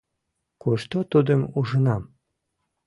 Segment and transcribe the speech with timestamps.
[0.61, 2.03] Кушто тудым ужынам?